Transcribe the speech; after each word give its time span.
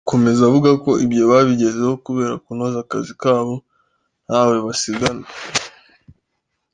Akomeza 0.05 0.41
avuga 0.49 0.71
ko 0.83 0.91
ibyo 1.05 1.23
babigezeho 1.31 1.93
kubera 2.05 2.33
kunoza 2.43 2.77
akazi 2.85 3.13
kabo 3.21 3.55
ntawe 4.25 4.55
basigana. 4.65 5.25